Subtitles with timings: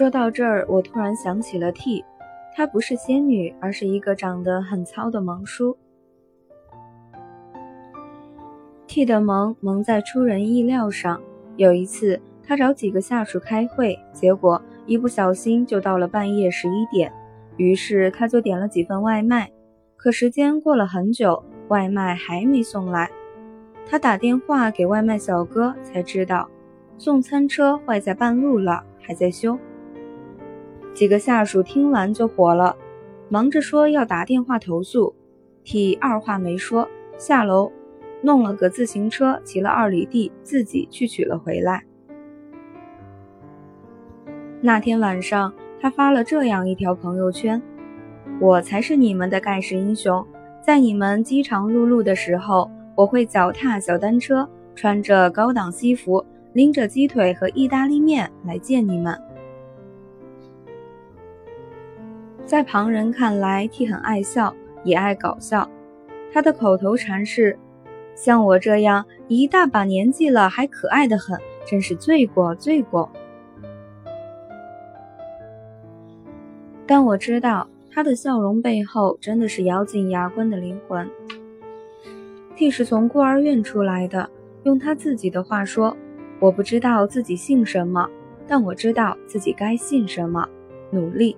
[0.00, 2.02] 说到这儿，我突然想起了 T，
[2.56, 5.76] 她不是仙女，而是一个长得很糙的萌叔。
[8.86, 11.20] T 的萌萌在出人意料上。
[11.56, 17.12] 有一次，他找几个下属开会，结果一不小心就到了半夜十一点，
[17.58, 19.50] 于是他就点了几份外卖。
[19.98, 23.10] 可时间过了很久，外卖还没送来。
[23.86, 26.48] 他打电话给外卖小哥，才知道
[26.96, 29.58] 送餐车坏在半路了，还在修。
[30.94, 32.76] 几个下属听完就火了，
[33.28, 35.14] 忙着说要打电话投诉。
[35.64, 37.72] T 二话没说，下楼。
[38.22, 41.84] 弄了个自行车，骑了二里地，自己去取了回来。
[44.60, 47.62] 那天晚上，他发了这样一条朋友圈
[48.38, 50.22] ：“我才是你们的盖世英雄，
[50.60, 59.18] 在你们饥肠辘辘的时候，我会脚踏小单车，穿着高档西服，拎着鸡腿和意大利面来见你们。”
[62.50, 65.70] 在旁人看来，T 很爱笑，也爱搞笑。
[66.32, 67.56] 他的口头禅是。
[68.16, 73.08] 像我这样一大把年纪了还可爱的很，真是罪过罪过。
[76.88, 81.08] 但我知道他的笑容背后真的是咬紧牙关的灵魂。
[82.56, 84.28] T 是从孤儿院出来的，
[84.64, 85.96] 用他自己的话说
[86.40, 88.10] ：“我不知道自己姓什么，
[88.48, 90.48] 但我知道自己该姓什么，
[90.90, 91.36] 努力。”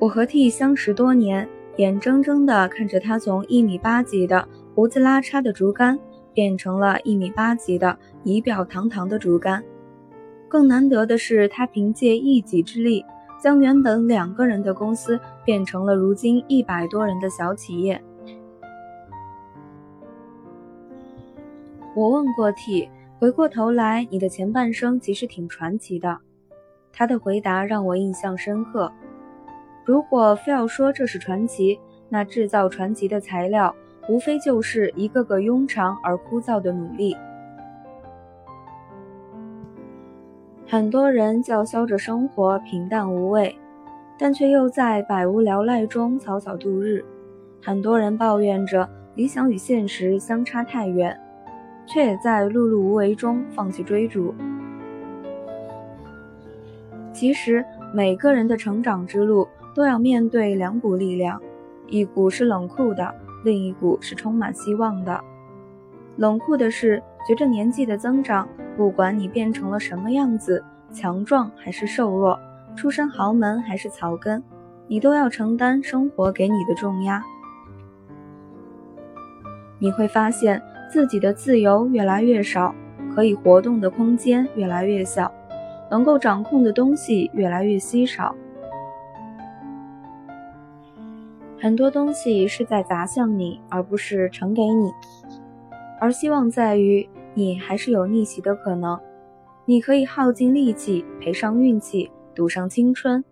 [0.00, 4.46] 我和 T 相识多年，眼睁睁地看着他从一米八几的。
[4.74, 5.98] 胡子拉碴的竹竿
[6.32, 9.64] 变成了一米八几的仪表堂堂的竹竿。
[10.48, 13.04] 更难得的是，他凭借一己之力，
[13.42, 18.00] 将原本两个人的公司变成了如今一百多人的小企业。
[21.96, 22.88] 我问过 T，
[23.18, 26.18] 回过头来，你的前半生其实挺传奇的。
[26.92, 28.92] 他的回答让我印象深刻。
[29.88, 33.74] 如果非要说这是传奇，那制造传奇的材料。
[34.06, 37.16] 无非就是一个个庸常而枯燥的努力。
[40.66, 43.54] 很多人叫嚣着生活平淡无味，
[44.18, 47.02] 但却又在百无聊赖中草草度日。
[47.62, 51.18] 很多人抱怨着理想与现实相差太远，
[51.86, 54.34] 却也在碌碌无为中放弃追逐。
[57.12, 61.40] 其实，每个人的成长之路都要面对两股力量，
[61.86, 63.14] 一股是冷酷的。
[63.44, 65.20] 另一股是充满希望的。
[66.16, 72.38] 冷酷的是，随着年纪的增长，不管你变成了什么样子，强壮还是瘦弱，
[72.74, 74.42] 出身豪门还是草根，
[74.88, 77.22] 你都要承担生活给你的重压。
[79.78, 82.74] 你会发现自己的自由越来越少，
[83.14, 85.32] 可以活动的空间越来越小，
[85.88, 88.34] 能够掌控的东西越来越稀少。
[91.60, 94.92] 很多东西是在砸向你，而不是呈给你。
[96.00, 98.98] 而希望在于你还是有逆袭的可能。
[99.64, 103.24] 你可以耗尽力气，赔上运气，赌上青春，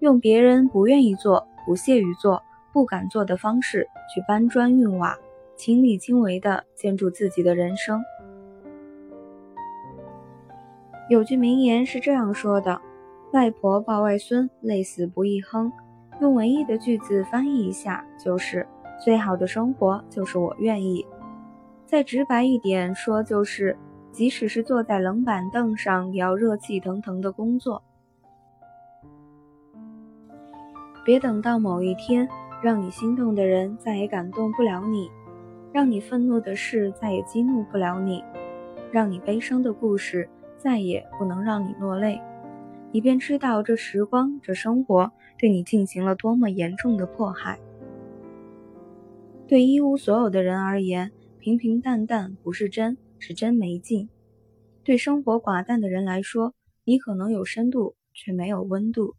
[0.00, 5.16] 用别人不愿意做、不屑于做、不敢做的方式去搬砖运瓦，
[5.56, 8.02] 亲力亲为地建筑自己的人生。
[11.08, 12.82] 有句名言是这样说的
[13.32, 15.72] ：“外婆抱外孙，累死不亦哼。”
[16.20, 18.66] 用文艺的句子翻译一下，就是
[19.04, 21.06] 最好的生活就是我愿意。
[21.86, 23.76] 再直白一点说，就是
[24.10, 27.82] 即使是坐在冷板凳上，也要热气腾腾的工作。
[31.04, 32.28] 别等到某一天，
[32.62, 35.10] 让你心动的人再也感动不了你，
[35.72, 38.22] 让你愤怒的事再也激怒不了你，
[38.90, 42.20] 让你悲伤的故事再也不能让你落泪。
[42.92, 47.58] 以便知道这时光，这生活对你进行了多么严重的迫害。
[49.46, 54.08] 对一无所有的人而言，平平淡淡不是真，是真没劲；
[54.84, 56.54] 对生活寡淡的人来说，
[56.84, 59.14] 你可能有深度，却没有温度。